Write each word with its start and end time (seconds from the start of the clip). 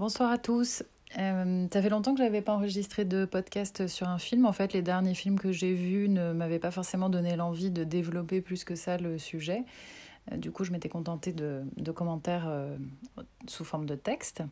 Bonsoir 0.00 0.30
à 0.30 0.38
tous. 0.38 0.82
Euh, 1.18 1.66
ça 1.70 1.82
fait 1.82 1.90
longtemps 1.90 2.14
que 2.14 2.20
je 2.20 2.24
n'avais 2.24 2.40
pas 2.40 2.54
enregistré 2.54 3.04
de 3.04 3.26
podcast 3.26 3.86
sur 3.86 4.08
un 4.08 4.16
film. 4.16 4.46
En 4.46 4.52
fait, 4.54 4.72
les 4.72 4.80
derniers 4.80 5.12
films 5.12 5.38
que 5.38 5.52
j'ai 5.52 5.74
vus 5.74 6.08
ne 6.08 6.32
m'avaient 6.32 6.58
pas 6.58 6.70
forcément 6.70 7.10
donné 7.10 7.36
l'envie 7.36 7.70
de 7.70 7.84
développer 7.84 8.40
plus 8.40 8.64
que 8.64 8.76
ça 8.76 8.96
le 8.96 9.18
sujet. 9.18 9.62
Euh, 10.32 10.38
du 10.38 10.52
coup, 10.52 10.64
je 10.64 10.72
m'étais 10.72 10.88
contentée 10.88 11.34
de, 11.34 11.92
commentaires 11.94 12.46
euh, 12.48 12.78
sous 13.46 13.66
forme 13.66 13.84
de 13.84 13.94
texte. 13.94 14.42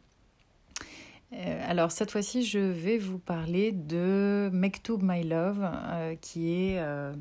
Euh, 1.34 1.60
alors 1.68 1.92
cette 1.92 2.10
fois-ci, 2.10 2.42
je 2.42 2.58
vais 2.58 2.96
vous 2.96 3.18
parler 3.18 3.72
de 3.72 4.48
Mektoub 4.52 5.00
My 5.02 5.22
Love, 5.22 5.60
euh, 5.62 6.14
qui 6.16 6.52
est 6.52 6.78
euh, 6.78 7.12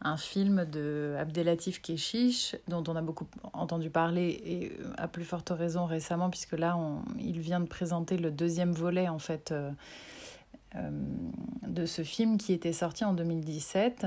un 0.00 0.16
film 0.16 0.64
de 0.64 1.16
Abdelatif 1.18 1.82
Keshish, 1.82 2.54
dont 2.68 2.84
on 2.86 2.94
a 2.94 3.02
beaucoup 3.02 3.26
entendu 3.52 3.90
parler 3.90 4.40
et 4.44 4.72
à 4.98 5.08
plus 5.08 5.24
forte 5.24 5.50
raison 5.50 5.84
récemment, 5.84 6.30
puisque 6.30 6.52
là, 6.52 6.78
il 7.18 7.40
vient 7.40 7.60
de 7.60 7.66
présenter 7.66 8.16
le 8.16 8.30
deuxième 8.30 8.72
volet 8.72 9.08
en 9.08 9.18
fait 9.18 9.52
de 11.66 11.86
ce 11.86 12.02
film 12.02 12.38
qui 12.38 12.52
était 12.52 12.72
sorti 12.72 13.04
en 13.04 13.12
2017 13.12 14.06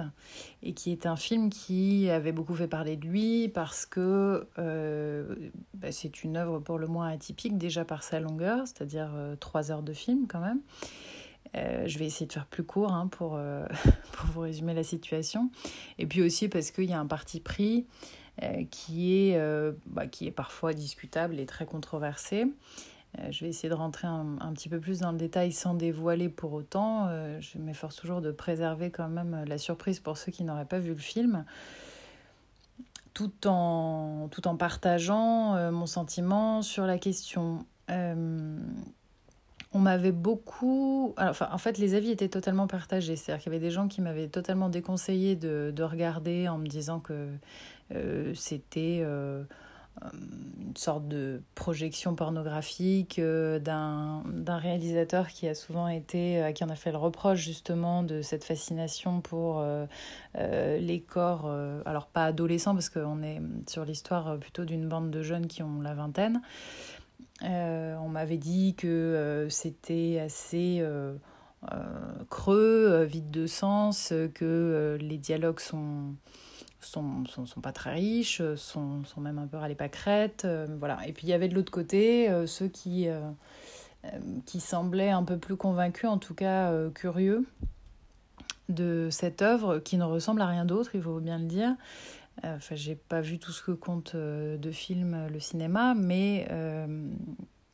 et 0.63 0.73
qui 0.73 0.91
est 0.91 1.05
un 1.05 1.15
film 1.15 1.49
qui 1.49 2.09
avait 2.09 2.31
beaucoup 2.31 2.55
fait 2.55 2.67
parler 2.67 2.95
de 2.95 3.05
lui 3.05 3.47
parce 3.49 3.85
que 3.85 4.47
euh, 4.57 5.35
bah, 5.73 5.91
c'est 5.91 6.23
une 6.23 6.37
œuvre 6.37 6.59
pour 6.59 6.79
le 6.79 6.87
moins 6.87 7.09
atypique 7.09 7.57
déjà 7.57 7.85
par 7.85 8.03
sa 8.03 8.19
longueur, 8.19 8.67
c'est-à-dire 8.67 9.11
euh, 9.13 9.35
trois 9.35 9.71
heures 9.71 9.83
de 9.83 9.93
film 9.93 10.25
quand 10.27 10.39
même. 10.39 10.61
Euh, 11.55 11.87
je 11.87 11.97
vais 11.97 12.05
essayer 12.05 12.27
de 12.27 12.33
faire 12.33 12.45
plus 12.45 12.63
court 12.63 12.93
hein, 12.93 13.07
pour, 13.07 13.35
euh, 13.35 13.65
pour 14.11 14.27
vous 14.27 14.41
résumer 14.41 14.73
la 14.73 14.83
situation. 14.83 15.49
Et 15.97 16.05
puis 16.05 16.21
aussi 16.21 16.47
parce 16.47 16.71
qu'il 16.71 16.85
y 16.85 16.93
a 16.93 16.99
un 16.99 17.07
parti 17.07 17.39
pris 17.39 17.85
euh, 18.43 18.63
qui, 18.69 19.29
est, 19.29 19.39
bah, 19.85 20.07
qui 20.07 20.27
est 20.27 20.31
parfois 20.31 20.73
discutable 20.73 21.39
et 21.39 21.45
très 21.45 21.65
controversé. 21.65 22.45
Euh, 23.17 23.31
je 23.31 23.43
vais 23.43 23.49
essayer 23.49 23.69
de 23.69 23.75
rentrer 23.75 24.07
un, 24.07 24.53
petit 24.53 24.69
peu 24.69 24.79
plus 24.79 24.99
dans 24.99 25.11
le 25.11 25.17
détail 25.17 25.51
sans 25.51 25.73
dévoiler 25.73 26.29
pour 26.29 26.53
autant. 26.53 27.07
Euh, 27.07 27.39
je 27.41 27.57
m'efforce 27.57 27.95
toujours 27.95 28.21
de 28.21 28.31
préserver 28.31 28.91
quand 28.91 29.09
même 29.09 29.43
la 29.47 29.57
surprise 29.57 29.99
pour 29.99 30.17
ceux 30.17 30.31
qui 30.31 30.43
n'auraient 30.43 30.65
pas 30.65 30.79
vu 30.79 30.91
le 30.91 30.99
film, 30.99 31.43
tout 33.13 33.47
en, 33.47 34.27
tout 34.29 34.47
en 34.47 34.55
partageant 34.55 35.55
euh, 35.55 35.71
mon 35.71 35.87
sentiment 35.87 36.61
sur 36.61 36.85
la 36.85 36.99
question. 36.99 37.65
on 37.89 39.79
m'avait 39.79 40.11
beaucoup. 40.11 41.15
Enfin, 41.17 41.49
en 41.51 41.57
fait, 41.57 41.79
les 41.79 41.95
avis 41.95 42.11
étaient 42.11 42.29
totalement 42.29 42.67
partagés. 42.67 43.15
C'est-à-dire 43.15 43.43
qu'il 43.43 43.51
y 43.51 43.55
avait 43.55 43.65
des 43.65 43.71
gens 43.71 43.87
qui 43.87 44.01
m'avaient 44.01 44.27
totalement 44.27 44.69
déconseillé 44.69 45.35
de, 45.35 45.73
de, 45.75 45.83
regarder 45.83 46.47
en 46.47 46.59
me 46.59 46.67
disant 46.67 46.99
que 46.99 47.27
c'était 48.35 49.03
une 50.69 50.75
sorte 50.75 51.07
de 51.07 51.41
projection 51.55 52.15
pornographique 52.15 53.19
euh, 53.19 53.59
d'un 53.59 54.57
réalisateur 54.57 55.27
qui 55.27 55.47
a 55.47 55.55
souvent 55.55 55.87
été, 55.87 56.41
à 56.41 56.53
qui 56.53 56.63
on 56.63 56.69
a 56.69 56.75
fait 56.75 56.91
le 56.91 56.97
reproche 56.97 57.39
justement 57.39 58.03
de 58.03 58.21
cette 58.21 58.43
fascination 58.43 59.21
pour 59.21 59.59
euh, 59.59 59.85
euh, 60.37 60.77
les 60.77 61.01
corps, 61.01 61.45
euh, 61.47 61.81
alors 61.85 62.07
pas 62.07 62.25
adolescents 62.25 62.73
parce 62.73 62.89
qu'on 62.89 63.23
est 63.23 63.41
sur 63.67 63.83
l'histoire 63.83 64.37
plutôt 64.37 64.65
d'une 64.65 64.87
bande 64.87 65.11
de 65.11 65.21
jeunes 65.21 65.47
qui 65.47 65.63
ont 65.63 65.81
la 65.81 65.93
vingtaine. 65.93 66.41
Euh, 67.43 67.95
on 67.97 68.09
m'avait 68.09 68.37
dit 68.37 68.75
que 68.75 69.47
c'était 69.49 70.19
assez 70.19 70.83
creux, 72.29 73.03
vide 73.03 73.31
de 73.31 73.47
sens, 73.47 74.13
que 74.33 74.97
les 75.01 75.17
dialogues 75.17 75.59
sont 75.59 76.15
sont, 76.79 77.25
sont, 77.25 77.61
pas 77.61 77.71
très 77.71 77.93
riches, 77.93 78.41
sont, 78.55 79.03
sont 79.03 79.21
même 79.21 79.37
un 79.37 79.47
peu 79.47 79.57
râlés 79.57 79.75
pâquerettes. 79.75 80.45
Euh, 80.45 80.67
voilà. 80.79 80.99
Et 81.07 81.13
puis 81.13 81.27
il 81.27 81.29
y 81.29 81.33
avait 81.33 81.47
de 81.47 81.55
l'autre 81.55 81.71
côté 81.71 82.29
euh, 82.29 82.47
ceux 82.47 82.67
qui, 82.67 83.07
euh, 83.07 83.21
qui 84.45 84.59
semblaient 84.59 85.09
un 85.09 85.23
peu 85.23 85.37
plus 85.37 85.55
convaincus, 85.55 86.09
en 86.09 86.17
tout 86.17 86.33
cas 86.33 86.71
euh, 86.71 86.89
curieux, 86.89 87.45
de 88.69 89.09
cette 89.11 89.41
œuvre 89.41 89.79
qui 89.79 89.97
ne 89.97 90.03
ressemble 90.03 90.41
à 90.41 90.47
rien 90.47 90.65
d'autre, 90.65 90.91
il 90.93 91.01
faut 91.01 91.19
bien 91.19 91.39
le 91.39 91.45
dire. 91.45 91.75
Enfin, 92.41 92.75
j'ai 92.75 92.95
pas 92.95 93.19
vu 93.19 93.37
tout 93.37 93.51
ce 93.51 93.61
que 93.61 93.71
compte 93.71 94.15
de 94.15 94.71
films 94.71 95.27
le 95.29 95.41
cinéma, 95.41 95.93
mais 95.93 96.47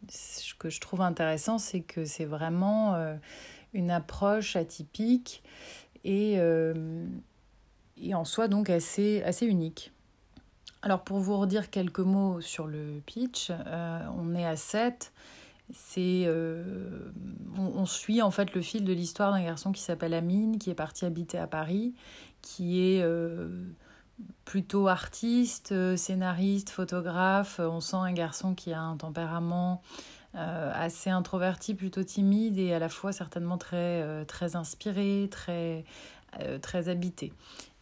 ce 0.09 0.55
que 0.55 0.71
je 0.71 0.81
trouve 0.81 1.01
intéressant, 1.01 1.59
c'est 1.59 1.81
que 1.81 2.03
c'est 2.05 2.25
vraiment 2.25 2.95
une 3.73 3.91
approche 3.91 4.55
atypique 4.55 5.43
et 6.03 6.39
et 8.01 8.13
en 8.13 8.25
soi 8.25 8.47
donc 8.47 8.69
assez, 8.69 9.21
assez 9.23 9.45
unique. 9.45 9.91
Alors 10.85 11.03
pour 11.03 11.17
vous 11.17 11.37
redire 11.37 11.71
quelques 11.71 11.99
mots 11.99 12.41
sur 12.41 12.67
le 12.67 13.01
pitch, 13.07 13.49
euh, 13.49 13.99
on 14.17 14.35
est 14.35 14.45
à 14.45 14.55
7. 14.55 15.11
C'est, 15.73 16.25
euh, 16.27 17.11
on, 17.57 17.87
suit 17.87 18.21
en 18.21 18.29
fait 18.29 18.53
le 18.53 18.61
fil 18.61 18.83
de 18.83 18.93
l'histoire 18.93 19.31
d'un 19.31 19.43
garçon 19.43 19.71
qui 19.71 19.81
s'appelle 19.81 20.13
Amine, 20.13 20.59
qui 20.59 20.69
est 20.69 20.75
parti 20.75 21.05
habiter 21.05 21.39
à 21.39 21.47
Paris, 21.47 21.95
qui 22.43 22.79
est 22.81 23.01
euh, 23.01 23.65
plutôt 24.45 24.87
artiste, 24.87 25.73
scénariste, 25.97 26.69
photographe. 26.69 27.59
On 27.59 27.79
sent 27.79 27.97
un 27.97 28.13
garçon 28.13 28.53
qui 28.53 28.71
a 28.71 28.79
un 28.79 28.95
tempérament 28.95 29.81
assez 30.35 31.09
introverti, 31.09 31.73
plutôt 31.73 32.03
timide 32.03 32.59
et 32.59 32.73
à 32.73 32.79
la 32.79 32.89
fois 32.89 33.13
certainement 33.13 33.57
très, 33.57 34.25
très 34.25 34.57
inspiré, 34.57 35.29
très, 35.31 35.85
très 36.61 36.89
habité. 36.89 37.31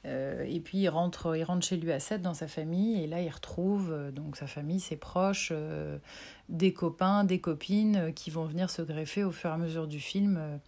Euh, 0.06 0.44
et 0.47 0.59
puis 0.59 0.80
il 0.80 0.90
rentre, 0.90 1.36
il 1.38 1.44
rentre 1.44 1.66
chez 1.66 1.78
lui 1.78 1.91
à 1.91 2.00
7 2.00 2.22
dans 2.22 2.34
sa 2.34 2.47
famille 2.47 3.02
et 3.02 3.08
là 3.08 3.22
il 3.22 3.30
retrouve 3.30 3.91
euh, 3.91 4.12
donc 4.12 4.36
sa 4.36 4.47
famille, 4.47 4.80
ses 4.81 4.97
proches, 4.97 5.50
euh, 5.53 5.97
des 6.50 6.74
copains, 6.74 7.24
des 7.24 7.40
copines 7.40 8.14
qui 8.14 8.30
vont 8.30 8.46
venir 8.46 8.69
se 8.69 8.81
greffer 8.81 9.24
au 9.24 9.31
fur 9.31 9.50
et 9.50 9.53
à 9.53 9.58
mesure 9.58 9.88
du 9.88 10.00
film, 10.00 10.59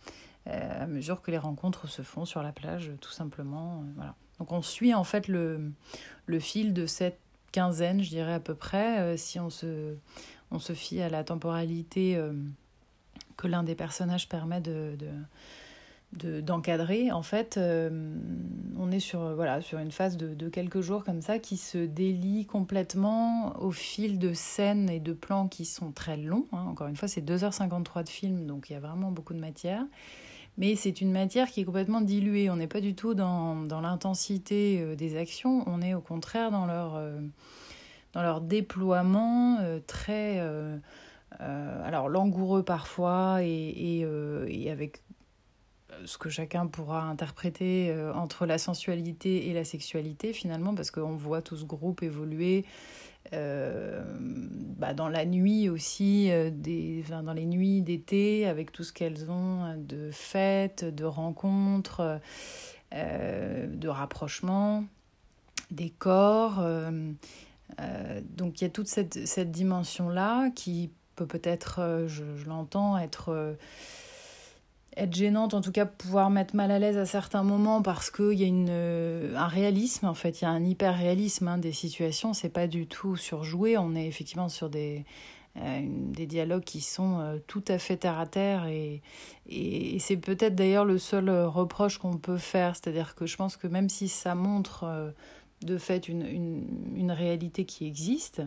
à 0.46 0.88
mesure 0.88 1.22
que 1.22 1.32
les 1.32 1.38
rencontres 1.38 1.88
se 1.88 2.02
font 2.02 2.24
sur 2.24 2.44
la 2.44 2.52
plage, 2.52 2.92
tout 3.02 3.12
simplement. 3.12 3.84
voilà. 3.96 4.16
Donc 4.40 4.52
on 4.52 4.62
suit 4.62 4.94
en 4.94 5.04
fait 5.04 5.28
le, 5.28 5.72
le 6.28 6.40
fil 6.40 6.74
de 6.74 6.86
cette 6.86 7.20
quinzaine, 7.52 8.04
je 8.04 8.10
dirais 8.10 8.34
à 8.34 8.40
peu 8.40 8.56
près, 8.56 9.18
si 9.18 9.40
on 9.40 9.50
se, 9.50 9.96
on 10.52 10.60
se 10.60 10.74
fie 10.74 11.02
à 11.02 11.10
la 11.10 11.24
temporalité 11.24 12.20
que 13.38 13.48
l'un 13.48 13.64
des 13.64 13.76
personnages 13.76 14.30
permet 14.30 14.62
de 14.62 14.96
d'encadrer, 16.18 17.12
en 17.12 17.22
fait, 17.22 17.58
euh, 17.58 18.16
on 18.78 18.92
est 18.92 19.00
sur, 19.00 19.36
voilà, 19.36 19.62
sur 19.62 19.80
une 19.80 19.92
phase 19.92 20.18
de, 20.18 20.34
de, 20.34 20.50
quelques 20.50 20.82
jours 20.82 21.04
comme 21.04 21.22
ça 21.22 21.40
qui 21.40 21.58
se 21.58 21.78
délie 21.78 22.46
complètement 22.46 23.60
au 23.62 23.72
fil 23.72 24.20
de 24.20 24.34
scènes 24.34 24.90
et 24.90 25.00
de 25.00 25.14
plans 25.14 25.48
qui 25.48 25.66
sont 25.66 25.92
très 25.92 26.18
longs. 26.18 26.48
Hein. 26.52 26.66
Encore 26.70 26.88
une 26.88 26.96
fois, 26.96 27.08
c'est 27.08 27.22
2h53 27.22 28.04
de 28.04 28.10
film, 28.10 28.46
donc 28.46 28.70
il 28.70 28.74
y 28.74 28.76
a 28.76 28.80
vraiment 28.80 29.12
beaucoup 29.12 29.34
de 29.34 29.40
matière. 29.40 29.86
Mais 30.58 30.76
c'est 30.76 31.02
une 31.02 31.12
matière 31.12 31.50
qui 31.50 31.62
est 31.62 31.66
complètement 31.66 32.02
diluée. 32.02 32.50
On 32.50 32.56
n'est 32.56 32.68
pas 32.68 32.82
du 32.82 32.96
tout 32.96 33.14
dans, 33.14 33.56
dans 33.64 33.82
l'intensité 33.82 34.80
euh, 34.82 34.96
des 34.96 35.18
actions, 35.18 35.64
on 35.68 35.82
est 35.82 35.94
au 35.94 36.02
contraire 36.02 36.52
dans 36.52 36.66
leur, 36.66 36.96
euh, 36.96 37.20
dans 38.14 38.22
leur 38.22 38.42
déploiement 38.42 39.58
euh, 39.62 39.80
très... 39.86 40.40
alors 41.40 42.08
langoureux 42.08 42.64
parfois 42.64 43.40
et, 43.42 43.50
et, 43.50 44.08
et 44.48 44.72
avec 44.72 45.05
ce 46.06 46.18
que 46.18 46.30
chacun 46.30 46.68
pourra 46.68 47.04
interpréter 47.04 47.90
euh, 47.90 48.14
entre 48.14 48.46
la 48.46 48.58
sensualité 48.58 49.48
et 49.50 49.54
la 49.54 49.64
sexualité 49.64 50.34
finalement 50.34 50.76
parce 50.76 50.92
qu'on 50.92 51.16
voit 51.16 51.42
tout 51.42 51.56
ce 51.56 51.66
groupe 51.66 52.04
évoluer 52.04 52.66
euh, 53.34 54.04
bah, 54.78 54.94
dans 54.94 55.10
la 55.10 55.26
nuit 55.26 55.70
aussi 55.70 56.32
euh, 56.32 56.50
des, 56.52 57.04
dans 57.10 57.34
les 57.34 57.46
nuits 57.46 57.82
d'été 57.82 58.46
avec 58.46 58.72
tout 58.72 58.84
ce 58.84 58.94
qu'elles 58.94 59.30
ont 59.32 59.76
de 59.78 60.10
fêtes 60.12 60.86
de 60.86 61.06
rencontres 61.06 62.20
euh, 62.94 63.68
de 63.68 63.88
rapprochements 63.88 64.86
des 65.72 65.90
corps 65.90 66.60
euh, 66.60 67.14
donc 68.30 68.62
il 68.62 68.66
y 68.66 68.68
a 68.68 68.70
toute 68.70 68.88
cette, 68.88 69.26
cette 69.26 69.52
dimension 69.52 70.10
là 70.10 70.50
qui 70.52 70.92
peut 71.16 71.26
peut-être 71.26 72.06
je 72.08 72.24
l'entends 72.48 72.98
être 72.98 73.56
être 74.98 75.14
gênante, 75.14 75.54
en 75.54 75.62
tout 75.62 75.72
cas 75.72 75.86
pouvoir 75.86 76.30
mettre 76.30 76.56
mal 76.56 76.72
à 76.72 76.80
l'aise 76.80 76.98
à 76.98 77.06
certains 77.06 77.44
moments 77.44 77.82
parce 77.82 78.10
qu'il 78.10 78.34
y 78.34 78.44
a 78.44 78.48
une, 78.48 78.68
euh, 78.70 79.36
un 79.36 79.48
réalisme, 79.48 80.08
en 80.08 80.14
fait, 80.14 80.42
il 80.42 80.46
y 80.46 80.48
a 80.48 80.52
un 80.52 80.64
hyper-réalisme 80.64 81.48
hein, 81.48 81.58
des 81.58 81.72
situations, 81.72 82.34
c'est 82.34 82.50
pas 82.50 82.68
du 82.68 82.88
tout 82.88 83.16
surjoué, 83.16 83.78
on 83.78 83.96
est 83.96 84.08
effectivement 84.08 84.50
sur 84.50 84.70
des, 84.70 85.06
euh, 85.58 85.82
des 85.86 86.26
dialogues 86.26 86.64
qui 86.64 86.82
sont 86.82 87.20
euh, 87.20 87.38
tout 87.48 87.64
à 87.68 87.78
fait 87.78 87.98
terre 87.98 88.20
à 88.20 88.26
terre 88.26 88.68
et, 88.68 89.02
et 89.50 90.00
c'est 90.00 90.18
peut-être 90.18 90.56
d'ailleurs 90.56 90.86
le 90.86 90.98
seul 90.98 91.30
reproche 91.30 91.98
qu'on 91.98 92.18
peut 92.18 92.38
faire, 92.38 92.76
c'est-à-dire 92.76 93.16
que 93.16 93.26
je 93.26 93.36
pense 93.36 93.58
que 93.58 93.68
même 93.68 93.90
si 93.90 94.08
ça 94.08 94.34
montre 94.34 95.14
de 95.62 95.78
fait 95.78 96.08
une, 96.08 96.26
une, 96.26 96.94
une, 96.96 97.12
réalité 97.12 97.66
qui 97.66 97.86
existe. 97.86 98.42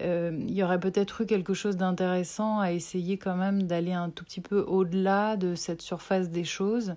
Euh, 0.00 0.38
il 0.46 0.54
y 0.54 0.62
aurait 0.62 0.80
peut-être 0.80 1.22
eu 1.22 1.26
quelque 1.26 1.54
chose 1.54 1.76
d'intéressant 1.76 2.60
à 2.60 2.72
essayer 2.72 3.18
quand 3.18 3.36
même 3.36 3.64
d'aller 3.64 3.92
un 3.92 4.10
tout 4.10 4.24
petit 4.24 4.40
peu 4.40 4.60
au-delà 4.60 5.36
de 5.36 5.54
cette 5.54 5.82
surface 5.82 6.30
des 6.30 6.44
choses, 6.44 6.94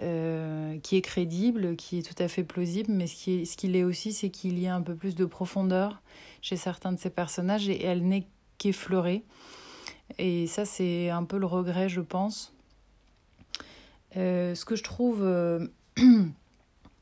euh, 0.00 0.78
qui 0.78 0.96
est 0.96 1.02
crédible, 1.02 1.76
qui 1.76 1.98
est 1.98 2.02
tout 2.02 2.20
à 2.22 2.28
fait 2.28 2.44
plausible, 2.44 2.92
mais 2.92 3.06
ce 3.06 3.14
qui 3.16 3.32
est, 3.32 3.44
ce 3.44 3.56
qu'il 3.56 3.76
est 3.76 3.84
aussi, 3.84 4.12
c'est 4.12 4.30
qu'il 4.30 4.58
y 4.58 4.66
a 4.66 4.74
un 4.74 4.82
peu 4.82 4.94
plus 4.94 5.14
de 5.14 5.24
profondeur 5.24 6.00
chez 6.40 6.56
certains 6.56 6.92
de 6.92 6.98
ces 6.98 7.10
personnages 7.10 7.68
et 7.68 7.84
elle 7.84 8.06
n'est 8.06 8.26
qu'effleurée. 8.58 9.24
Et 10.18 10.46
ça, 10.46 10.64
c'est 10.64 11.10
un 11.10 11.24
peu 11.24 11.38
le 11.38 11.46
regret, 11.46 11.88
je 11.88 12.00
pense. 12.00 12.54
ce 14.14 14.64
que 14.64 14.76
je 14.76 14.82
trouve 14.82 15.26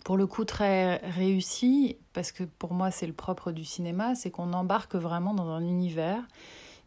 pour 0.05 0.17
le 0.17 0.27
coup 0.27 0.45
très 0.45 0.97
réussi, 0.97 1.97
parce 2.13 2.33
que 2.33 2.45
pour 2.45 2.75
moi 2.75 2.91
c'est 2.91 3.07
le 3.07 3.13
propre 3.13 3.53
du 3.53 3.65
cinéma, 3.65 4.15
c'est 4.15 4.31
qu'on 4.31 4.53
embarque 4.53 4.95
vraiment 4.95 5.35
dans 5.35 5.49
un 5.49 5.63
univers. 5.63 6.23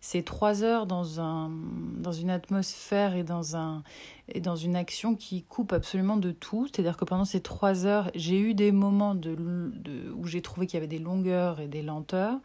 C'est 0.02 0.24
trois 0.24 0.62
heures 0.62 0.86
dans, 0.86 1.20
un, 1.20 1.50
dans 1.98 2.12
une 2.12 2.30
atmosphère 2.30 3.16
et 3.16 3.24
dans, 3.24 3.56
un, 3.56 3.82
et 4.30 4.40
dans 4.40 4.56
une 4.56 4.76
action 4.76 5.16
qui 5.16 5.42
coupe 5.42 5.74
absolument 5.74 6.18
de 6.18 6.30
tout. 6.30 6.68
C'est-à-dire 6.68 6.96
que 6.96 7.06
pendant 7.06 7.26
ces 7.26 7.42
trois 7.42 7.88
heures, 7.88 8.12
j'ai 8.14 8.40
eu 8.40 8.54
des 8.54 8.72
moments 8.72 9.16
de, 9.16 9.34
de 9.34 10.12
où 10.16 10.28
j'ai 10.28 10.44
trouvé 10.44 10.68
qu'il 10.68 10.76
y 10.76 10.78
avait 10.78 10.86
des 10.86 11.00
longueurs 11.00 11.60
et 11.60 11.68
des 11.68 11.82
lenteurs, 11.82 12.38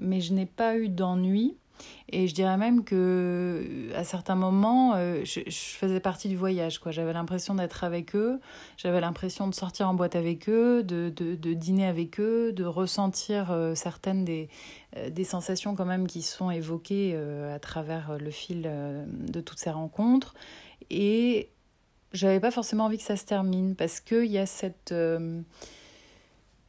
mais 0.00 0.20
je 0.20 0.34
n'ai 0.34 0.46
pas 0.46 0.76
eu 0.76 0.88
d'ennui. 0.88 1.56
Et 2.08 2.28
je 2.28 2.34
dirais 2.34 2.56
même 2.56 2.84
que 2.84 3.90
à 3.94 4.04
certains 4.04 4.36
moments, 4.36 4.94
euh, 4.94 5.24
je, 5.24 5.40
faisais 5.50 5.98
partie 5.98 6.28
du 6.28 6.36
voyage. 6.36 6.78
quoi. 6.78 6.92
J'avais 6.92 7.12
l'impression 7.12 7.54
d'être 7.54 7.82
avec 7.82 8.14
eux, 8.14 8.40
j'avais 8.76 9.00
l'impression 9.00 9.48
de 9.48 9.54
sortir 9.54 9.88
en 9.88 9.94
boîte 9.94 10.14
avec 10.14 10.48
eux, 10.48 10.84
de, 10.84 11.08
de, 11.10 11.54
dîner 11.54 11.86
avec 11.86 12.20
eux, 12.20 12.52
de 12.52 12.64
ressentir 12.64 13.50
euh, 13.50 13.74
certaines 13.74 14.24
des, 14.24 14.48
euh, 14.96 15.10
des 15.10 15.24
sensations 15.24 15.74
quand 15.74 15.84
même 15.84 16.06
qui 16.06 16.22
sont 16.22 16.50
évoquées 16.50 17.16
à 17.52 17.58
travers 17.58 18.18
le 18.18 18.30
fil 18.30 18.70
de 19.08 19.40
toutes 19.40 19.58
ces 19.58 19.70
rencontres. 19.70 20.34
Et 20.90 21.50
j'avais 22.12 22.40
pas 22.40 22.50
forcément 22.52 22.84
envie 22.84 22.98
que 22.98 23.04
ça 23.04 23.16
se 23.16 23.24
termine 23.24 23.74
parce 23.74 24.00
qu'il 24.00 24.26
y 24.26 24.38
a 24.38 24.46
cette... 24.46 24.94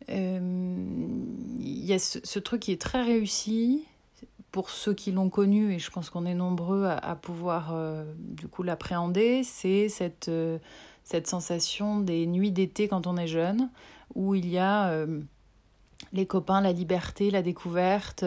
Il 0.09 1.85
y 1.85 1.93
a 1.93 1.99
ce, 1.99 2.39
truc 2.39 2.61
qui 2.61 2.71
est 2.71 2.81
très 2.81 3.03
réussi, 3.03 3.83
pour 4.51 4.69
ceux 4.69 4.93
qui 4.93 5.11
l'ont 5.11 5.29
connu, 5.29 5.73
et 5.73 5.79
je 5.79 5.91
pense 5.91 6.09
qu'on 6.09 6.25
est 6.25 6.33
nombreux 6.33 6.85
à, 6.85 7.15
pouvoir 7.15 7.73
euh, 7.73 8.05
du 8.17 8.47
coup 8.47 8.63
l'appréhender, 8.63 9.43
c'est 9.43 9.89
cette, 9.89 10.29
euh, 10.29 10.57
cette 11.03 11.27
sensation 11.27 11.99
des 11.99 12.25
nuits 12.25 12.51
d'été 12.51 12.87
quand 12.87 13.07
on 13.07 13.17
est 13.17 13.27
jeune, 13.27 13.69
où 14.15 14.35
il 14.35 14.47
y 14.47 14.57
a 14.57 14.89
euh, 14.89 15.21
les 16.13 16.25
copains, 16.25 16.61
la 16.61 16.71
liberté, 16.71 17.29
la 17.29 17.41
découverte, 17.41 18.23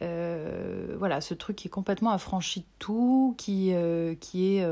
voilà, 0.00 1.20
ce 1.20 1.34
truc 1.34 1.56
qui 1.56 1.68
est 1.68 1.70
complètement 1.70 2.10
affranchi 2.10 2.60
de 2.60 2.66
tout, 2.78 3.34
qui, 3.38 3.72
qui, 4.20 4.56
est, 4.56 4.66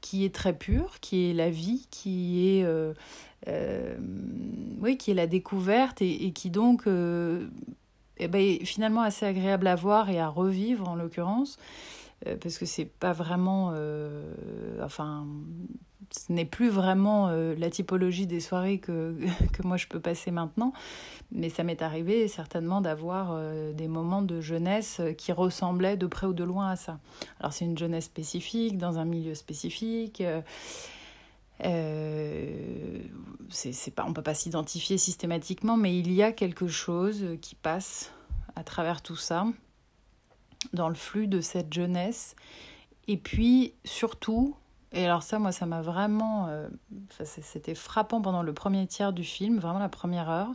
qui 0.00 0.24
est 0.24 0.34
très 0.34 0.52
pur, 0.52 1.00
qui 1.00 1.30
est 1.30 1.34
la 1.34 1.50
vie, 1.50 1.86
qui 1.90 2.48
est... 2.48 2.66
oui, 4.80 4.96
qui 4.96 5.10
est 5.10 5.14
la 5.14 5.26
découverte 5.26 6.02
et, 6.02 6.26
et 6.26 6.32
qui 6.32 6.50
donc 6.50 6.86
eh 8.18 8.28
ben, 8.28 8.58
finalement 8.64 9.02
assez 9.02 9.26
agréable 9.26 9.66
à 9.66 9.74
voir 9.74 10.10
et 10.10 10.20
à 10.20 10.28
revivre 10.28 10.88
en 10.88 10.94
l'occurrence, 10.94 11.58
euh, 12.26 12.36
parce 12.40 12.58
que 12.58 12.66
c'est 12.66 12.84
pas 12.84 13.12
vraiment. 13.12 13.72
Euh, 13.74 14.34
enfin, 14.82 15.26
ce 16.10 16.32
n'est 16.32 16.46
plus 16.46 16.70
vraiment 16.70 17.28
euh, 17.28 17.54
la 17.58 17.68
typologie 17.68 18.26
des 18.26 18.40
soirées 18.40 18.78
que, 18.78 19.14
que 19.52 19.66
moi 19.66 19.76
je 19.76 19.86
peux 19.86 20.00
passer 20.00 20.30
maintenant, 20.30 20.72
mais 21.30 21.48
ça 21.48 21.64
m'est 21.64 21.82
arrivé 21.82 22.28
certainement 22.28 22.80
d'avoir 22.80 23.38
des 23.74 23.88
moments 23.88 24.22
de 24.22 24.40
jeunesse 24.40 25.00
qui 25.18 25.32
ressemblaient 25.32 25.96
de 25.96 26.06
près 26.06 26.26
ou 26.26 26.32
de 26.32 26.44
loin 26.44 26.70
à 26.70 26.76
ça. 26.76 26.98
Alors 27.40 27.52
c'est 27.52 27.66
une 27.66 27.78
jeunesse 27.78 28.06
spécifique, 28.06 28.78
dans 28.78 28.98
un 28.98 29.04
milieu 29.04 29.34
spécifique. 29.34 30.22
C'est 31.60 33.10
pas, 33.94 34.04
on 34.04 34.10
ne 34.10 34.14
peut 34.14 34.22
pas 34.22 34.34
s'identifier 34.34 34.98
systématiquement, 34.98 35.76
mais 35.76 35.98
il 35.98 36.12
y 36.12 36.22
a 36.22 36.32
quelque 36.32 36.68
chose 36.68 37.24
qui 37.40 37.54
passe 37.54 38.12
à 38.56 38.64
travers 38.64 39.02
tout 39.02 39.16
ça, 39.16 39.46
dans 40.72 40.88
le 40.88 40.94
flux 40.94 41.28
de 41.28 41.40
cette 41.40 41.72
jeunesse. 41.72 42.34
Et 43.06 43.16
puis, 43.16 43.74
surtout, 43.84 44.56
et 44.92 45.04
alors 45.04 45.22
ça, 45.22 45.38
moi, 45.38 45.52
ça 45.52 45.66
m'a 45.66 45.82
vraiment... 45.82 46.46
Euh, 46.48 46.68
c'était 47.24 47.74
frappant 47.74 48.20
pendant 48.20 48.42
le 48.42 48.52
premier 48.52 48.86
tiers 48.86 49.12
du 49.12 49.24
film, 49.24 49.58
vraiment 49.58 49.78
la 49.78 49.88
première 49.88 50.30
heure. 50.30 50.50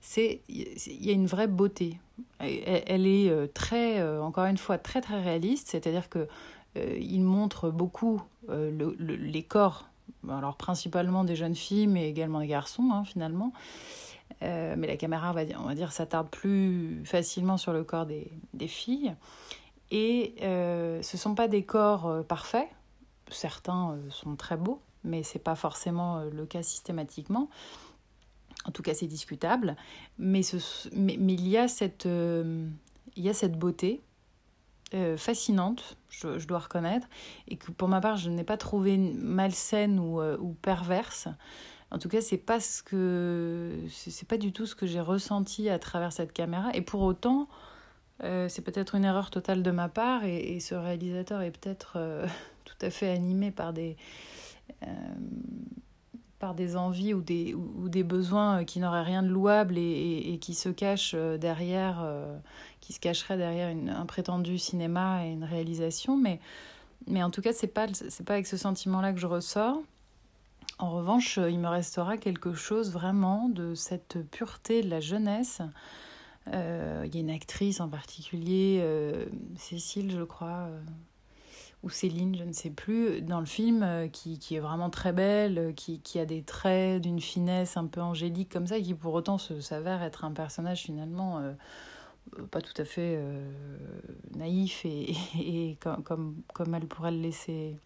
C'est 0.00 0.40
il 0.48 1.04
y 1.04 1.10
a 1.10 1.12
une 1.12 1.26
vraie 1.26 1.46
beauté. 1.46 2.00
Elle, 2.38 3.06
est 3.06 3.28
euh, 3.28 3.46
très, 3.46 4.00
euh, 4.00 4.22
encore 4.22 4.46
une 4.46 4.56
fois, 4.56 4.78
très 4.78 5.00
très 5.00 5.20
réaliste. 5.20 5.68
C'est-à-dire 5.68 6.08
que 6.08 6.26
il 6.76 7.22
montre 7.22 7.68
beaucoup 7.68 8.22
les 8.48 9.42
corps 9.42 9.88
alors 10.28 10.56
principalement 10.56 11.24
des 11.24 11.36
jeunes 11.36 11.54
filles, 11.54 11.86
mais 11.86 12.08
également 12.08 12.40
des 12.40 12.46
garçons, 12.46 12.90
hein, 12.92 13.04
finalement. 13.04 13.52
Euh, 14.42 14.74
mais 14.76 14.86
la 14.86 14.96
caméra, 14.96 15.34
on 15.58 15.64
va 15.66 15.74
dire, 15.74 15.92
s'attarde 15.92 16.28
plus 16.28 17.02
facilement 17.04 17.56
sur 17.56 17.72
le 17.72 17.84
corps 17.84 18.06
des, 18.06 18.30
filles. 18.68 19.14
Et 19.90 20.34
euh, 20.42 21.02
ce 21.02 21.16
ne 21.16 21.20
sont 21.20 21.34
pas 21.34 21.48
des 21.48 21.64
corps 21.64 22.06
euh, 22.06 22.22
parfaits. 22.22 22.68
Certains 23.30 23.98
sont 24.10 24.36
très 24.36 24.56
beaux, 24.56 24.80
mais 25.04 25.22
ce 25.22 25.34
n'est 25.34 25.42
pas 25.42 25.54
forcément 25.54 26.24
le 26.24 26.46
cas 26.46 26.62
systématiquement. 26.62 27.48
En 28.66 28.72
tout 28.72 28.82
cas, 28.82 28.94
c'est 28.94 29.06
discutable. 29.06 29.76
Mais, 30.18 30.40
il 30.40 31.48
y 31.48 31.56
a 31.56 31.68
cette 31.68 32.06
beauté 33.58 34.00
euh, 34.92 35.16
fascinante, 35.16 35.96
je, 36.08 36.44
dois 36.46 36.58
reconnaître, 36.58 37.06
et 37.46 37.56
que 37.56 37.70
pour 37.70 37.86
ma 37.86 38.00
part, 38.00 38.16
je 38.16 38.28
n'ai 38.28 38.42
pas 38.42 38.56
trouvé 38.56 38.96
malsaine 38.96 40.00
ou, 40.00 40.20
euh, 40.20 40.36
ou 40.38 40.54
perverse. 40.54 41.28
En 41.92 41.98
tout 41.98 42.08
cas, 42.08 42.20
c'est 42.20 42.38
pas 42.38 42.58
ce 42.58 42.82
que 42.82 43.78
c'est 43.88 44.26
pas 44.26 44.36
du 44.36 44.52
tout 44.52 44.66
ce 44.66 44.74
que 44.74 44.86
j'ai 44.86 45.00
ressenti 45.00 45.68
à 45.68 45.78
travers 45.78 46.12
cette 46.12 46.32
caméra. 46.32 46.70
Et 46.74 46.82
pour 46.82 47.02
autant, 47.02 47.48
euh, 48.24 48.48
c'est 48.48 48.62
peut-être 48.62 48.96
une 48.96 49.04
erreur 49.04 49.30
totale 49.30 49.62
de 49.62 49.70
ma 49.70 49.88
part, 49.88 50.24
et, 50.24 50.58
ce 50.58 50.74
réalisateur 50.74 51.40
est 51.42 51.52
peut-être 51.52 51.96
tout 52.64 52.76
à 52.80 52.90
fait 52.90 53.10
animé 53.10 53.52
par 53.52 53.72
des 53.72 53.96
par 56.40 56.54
des 56.54 56.74
envies 56.76 57.14
ou 57.14 57.20
des, 57.20 57.54
ou, 57.54 57.88
des 57.88 58.02
besoins 58.02 58.64
qui 58.64 58.80
n'auraient 58.80 59.04
rien 59.04 59.22
de 59.22 59.28
louable 59.28 59.78
et, 59.78 60.38
qui 60.40 60.54
se 60.54 60.68
cachent 60.68 61.14
derrière 61.14 62.04
qui 62.80 62.92
se 62.92 62.98
cacherait 62.98 63.36
derrière 63.36 63.68
un 63.68 64.06
prétendu 64.06 64.58
cinéma 64.58 65.26
et 65.26 65.30
une 65.30 65.44
réalisation. 65.44 66.16
Mais, 66.16 66.40
mais 67.06 67.22
en 67.22 67.30
tout 67.30 67.42
cas, 67.42 67.52
c'est 67.52 67.68
pas, 67.68 67.86
pas 68.26 68.32
avec 68.32 68.46
ce 68.46 68.56
sentiment-là 68.56 69.12
que 69.12 69.20
je 69.20 69.26
ressors. 69.26 69.80
En 70.78 70.90
revanche, 70.90 71.36
il 71.36 71.58
me 71.58 71.68
restera 71.68 72.16
quelque 72.16 72.54
chose 72.54 72.90
vraiment 72.90 73.50
de 73.50 73.74
cette 73.74 74.18
pureté 74.30 74.82
de 74.82 74.88
la 74.88 75.00
jeunesse. 75.00 75.60
Euh, 76.48 77.04
il 77.06 77.14
y 77.14 77.18
a 77.18 77.20
une 77.20 77.30
actrice 77.30 77.80
en 77.80 77.88
particulier, 77.88 78.78
euh, 78.80 79.26
Cécile, 79.56 80.10
je 80.10 80.22
crois, 80.22 80.68
euh, 80.68 80.80
ou 81.82 81.90
Céline, 81.90 82.36
je 82.36 82.44
ne 82.44 82.52
sais 82.52 82.70
plus, 82.70 83.22
dans 83.22 83.40
le 83.40 83.46
film, 83.46 84.08
qui, 84.12 84.38
qui 84.38 84.54
est 84.56 84.60
vraiment 84.60 84.90
très 84.90 85.12
belle, 85.12 85.72
qui, 85.74 86.00
qui 86.00 86.18
a 86.18 86.26
des 86.26 86.42
traits 86.42 87.00
d'une 87.00 87.20
finesse 87.20 87.76
un 87.76 87.86
peu 87.86 88.02
angélique 88.02 88.52
comme 88.52 88.66
ça, 88.66 88.76
et 88.76 88.82
qui 88.82 88.94
pour 88.94 89.14
autant 89.14 89.38
s'avère 89.38 90.02
être 90.02 90.24
un 90.24 90.32
personnage 90.32 90.82
finalement 90.82 91.40
euh, 92.38 92.42
pas 92.50 92.60
tout 92.60 92.74
à 92.80 92.84
fait 92.84 93.16
euh, 93.16 93.44
naïf 94.36 94.84
et, 94.84 95.14
et, 95.38 95.78
comme, 95.80 96.34
comme, 96.52 96.74
elle 96.74 96.86
pourrait 96.86 97.12
le 97.12 97.20
laisser 97.20 97.76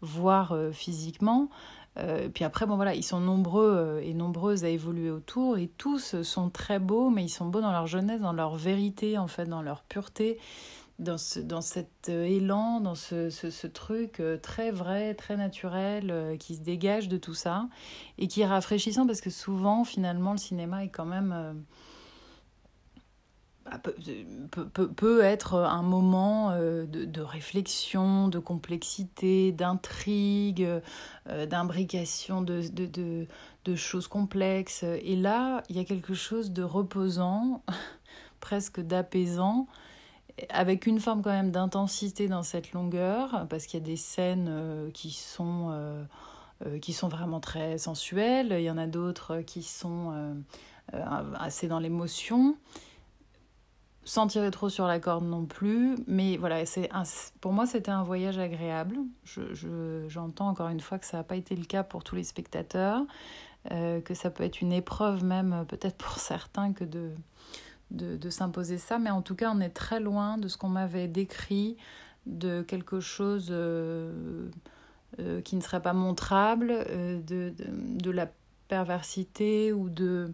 voir 0.00 0.52
euh, 0.52 0.72
physiquement. 0.72 1.48
puis 2.34 2.44
après, 2.44 2.66
bon 2.66 2.76
voilà, 2.76 2.94
ils 2.94 3.02
sont 3.04 3.20
nombreux 3.20 4.00
et 4.02 4.14
nombreuses 4.14 4.64
à 4.64 4.68
évoluer 4.68 5.10
autour 5.10 5.58
et 5.58 5.68
tous 5.68 6.22
sont 6.22 6.48
très 6.48 6.78
beaux, 6.78 7.10
mais 7.10 7.24
ils 7.24 7.28
sont 7.28 7.46
beaux 7.46 7.60
dans 7.60 7.72
leur 7.72 7.86
jeunesse, 7.86 8.20
dans 8.20 8.32
leur 8.32 8.56
vérité, 8.56 9.18
en 9.18 9.28
fait, 9.28 9.44
dans 9.44 9.62
leur 9.62 9.82
pureté, 9.82 10.38
dans, 11.02 11.16
dans 11.44 11.60
cet 11.60 12.08
élan, 12.08 12.80
dans 12.80 12.94
ce, 12.94 13.30
ce, 13.30 13.66
truc 13.66 14.22
très 14.42 14.70
vrai, 14.70 15.14
très 15.14 15.36
naturel 15.36 16.36
qui 16.38 16.56
se 16.56 16.60
dégage 16.60 17.08
de 17.08 17.16
tout 17.16 17.34
ça 17.34 17.68
et 18.18 18.28
qui 18.28 18.40
est 18.40 18.46
rafraîchissant 18.46 19.06
parce 19.06 19.20
que 19.20 19.30
souvent, 19.30 19.84
finalement, 19.84 20.32
le 20.32 20.38
cinéma 20.38 20.84
est 20.84 20.90
quand 20.90 21.04
même 21.04 21.62
bah, 23.64 23.78
peut, 23.78 24.88
peut, 24.88 25.22
être 25.22 25.54
un 25.54 25.82
moment 25.82 26.50
euh, 26.50 26.84
de, 26.84 27.04
de, 27.04 27.20
réflexion, 27.20 28.26
de 28.26 28.40
complexité, 28.40 29.52
d'intrigue, 29.52 30.66
euh, 31.28 31.46
d'imbrication 31.46 32.42
de, 32.42 32.62
de, 32.68 33.26
de, 33.64 33.76
choses 33.76 34.08
complexes. 34.08 34.82
Et 34.82 35.14
là, 35.14 35.62
il 35.68 35.76
y 35.76 35.78
a 35.78 35.84
quelque 35.84 36.14
chose 36.14 36.50
de 36.50 36.64
reposant, 36.64 37.62
presque 38.40 38.80
d'apaisant, 38.80 39.68
avec 40.48 40.86
une 40.86 41.00
forme 41.00 41.22
quand 41.22 41.30
même 41.30 41.50
d'intensité 41.50 42.28
dans 42.28 42.42
cette 42.42 42.72
longueur, 42.72 43.46
parce 43.48 43.66
qu'il 43.66 43.80
y 43.80 43.82
a 43.82 43.86
des 43.86 43.96
scènes 43.96 44.48
euh, 44.48 44.90
qui 44.90 45.10
sont, 45.10 45.74
qui 46.80 46.92
sont 46.92 47.08
vraiment 47.08 47.40
très 47.40 47.78
sensuelles, 47.78 48.54
il 48.58 48.62
y 48.62 48.70
en 48.70 48.78
a 48.78 48.86
d'autres 48.86 49.40
qui 49.40 49.62
sont 49.62 50.12
assez 51.38 51.68
dans 51.68 51.80
l'émotion 51.80 52.56
sans 54.04 54.26
tirer 54.26 54.50
trop 54.50 54.68
sur 54.68 54.86
la 54.86 54.98
corde 54.98 55.24
non 55.24 55.44
plus. 55.44 55.96
Mais 56.06 56.36
voilà, 56.36 56.64
c'est 56.66 56.90
pour 57.40 57.52
moi, 57.52 57.66
c'était 57.66 57.90
un 57.90 58.02
voyage 58.02 58.38
agréable. 58.38 58.96
J'entends 59.24 59.54
je, 59.54 60.04
j'entends 60.08 60.48
encore 60.48 60.68
une 60.68 60.80
fois 60.80 60.98
que 60.98 61.06
ça 61.06 61.18
n'a 61.18 61.24
pas 61.24 61.36
été 61.36 61.54
le 61.54 61.64
cas 61.64 61.82
pour 61.82 62.04
tous 62.04 62.16
les 62.16 62.24
spectateurs, 62.24 63.02
euh, 63.70 64.00
que 64.00 64.14
ça 64.14 64.30
peut 64.30 64.44
être 64.44 64.60
une 64.60 64.72
épreuve 64.72 65.24
même, 65.24 65.64
peut-être 65.68 65.96
pour 65.96 66.18
certains, 66.18 66.72
que 66.72 66.84
de, 66.84 67.10
de, 67.92 68.16
de 68.16 68.30
s'imposer 68.30 68.78
ça, 68.78 68.98
mais 68.98 69.10
en 69.10 69.22
tout 69.22 69.34
cas, 69.34 69.52
on 69.54 69.60
est 69.60 69.70
très 69.70 70.00
loin 70.00 70.38
de 70.38 70.48
ce 70.48 70.56
qu'on 70.56 70.68
m'avait 70.68 71.08
décrit, 71.08 71.76
de 72.26 72.62
quelque 72.62 73.00
chose 73.00 73.48
euh, 73.50 74.48
euh, 75.18 75.40
qui 75.40 75.56
ne 75.56 75.60
serait 75.60 75.82
pas 75.82 75.92
montrable, 75.92 76.72
euh, 76.72 77.20
de, 77.20 77.52
de, 77.58 78.10
la 78.10 78.28
perversité 78.68 79.72
ou 79.72 79.88
de... 79.88 80.32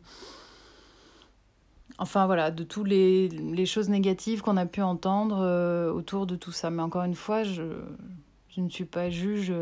Enfin 1.98 2.26
voilà, 2.26 2.52
de 2.52 2.62
toutes 2.62 2.86
les, 2.86 3.28
les 3.28 3.66
choses 3.66 3.88
négatives 3.88 4.40
qu'on 4.40 4.56
a 4.56 4.66
pu 4.66 4.82
entendre 4.82 5.90
autour 5.90 6.26
de 6.28 6.36
tout 6.36 6.52
ça. 6.52 6.70
Mais 6.70 6.82
encore 6.82 7.02
une 7.02 7.16
fois, 7.16 7.42
je, 7.42 7.64
je 8.50 8.60
ne 8.60 8.68
suis 8.68 8.84
pas 8.84 9.10
juge 9.10 9.52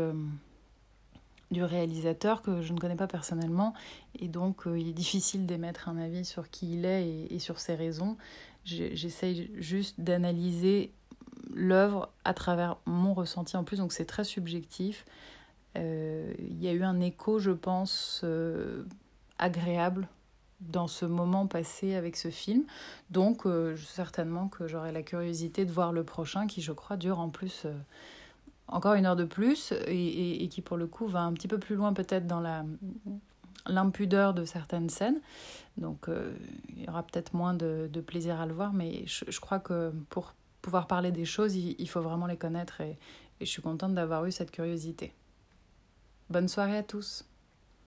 du 1.51 1.63
réalisateur 1.63 2.41
que 2.41 2.61
je 2.61 2.73
ne 2.73 2.79
connais 2.79 2.95
pas 2.95 3.07
personnellement 3.07 3.73
et 4.19 4.27
donc 4.27 4.67
euh, 4.67 4.77
il 4.77 4.89
est 4.89 4.93
difficile 4.93 5.45
d'émettre 5.45 5.87
un 5.87 5.97
avis 5.97 6.25
sur 6.25 6.49
qui 6.49 6.73
il 6.73 6.85
est 6.85 7.27
et, 7.29 7.39
sur 7.39 7.59
ses 7.59 7.75
raisons. 7.75 8.17
J'essaye 8.65 9.49
juste 9.55 9.99
d'analyser 9.99 10.91
l'œuvre 11.53 12.11
à 12.25 12.33
travers 12.33 12.77
mon 12.85 13.13
ressenti 13.13 13.55
en 13.55 13.63
plus, 13.63 13.77
donc 13.77 13.93
c'est 13.93 14.05
très 14.05 14.25
subjectif. 14.25 15.05
Euh, 15.77 16.33
il 16.39 16.61
y 16.61 16.67
a 16.67 16.73
eu 16.73 16.83
un 16.83 16.99
écho, 16.99 17.39
je 17.39 17.51
pense, 17.51 18.21
euh, 18.25 18.83
agréable 19.39 20.09
dans 20.59 20.87
ce 20.87 21.05
moment 21.05 21.47
passé 21.47 21.95
avec 21.95 22.17
ce 22.17 22.29
film. 22.29 22.63
Donc 23.09 23.43
certainement 23.77 24.49
que 24.49 24.67
j'aurai 24.67 24.91
la 24.91 25.03
curiosité 25.03 25.65
de 25.65 25.71
voir 25.71 25.93
le 25.93 26.03
prochain 26.03 26.47
qui, 26.47 26.61
je 26.61 26.71
crois, 26.73 26.97
dure 26.97 27.19
en 27.19 27.29
plus 27.29 27.67
encore 28.67 28.93
une 28.93 29.05
heure 29.05 29.15
de 29.15 29.25
plus 29.25 29.73
et, 29.87 30.47
qui, 30.49 30.61
pour 30.61 30.77
le 30.77 30.87
coup, 30.87 31.07
va 31.07 31.21
un 31.21 31.33
petit 31.33 31.47
peu 31.47 31.57
plus 31.57 31.75
loin 31.75 31.93
peut-être 31.93 32.27
dans 32.27 32.41
la 32.41 32.65
l'impudeur 33.67 34.33
de 34.33 34.45
certaines 34.45 34.89
scènes. 34.89 35.19
Donc 35.77 36.09
euh, 36.09 36.33
il 36.69 36.83
y 36.83 36.89
aura 36.89 37.03
peut-être 37.03 37.33
moins 37.33 37.53
de, 37.53 37.89
plaisir 38.05 38.39
à 38.39 38.45
le 38.45 38.53
voir, 38.53 38.73
mais 38.73 39.03
je, 39.05 39.39
crois 39.39 39.59
que 39.59 39.91
pour 40.09 40.33
pouvoir 40.61 40.87
parler 40.87 41.11
des 41.11 41.25
choses, 41.25 41.55
il, 41.55 41.89
faut 41.89 42.01
vraiment 42.01 42.27
les 42.27 42.37
connaître 42.37 42.81
et 42.81 42.97
je 43.39 43.45
suis 43.45 43.61
contente 43.61 43.93
d'avoir 43.93 44.25
eu 44.25 44.31
cette 44.31 44.51
curiosité. 44.51 45.13
Bonne 46.29 46.47
soirée 46.47 46.77
à 46.77 46.83
tous. 46.83 47.25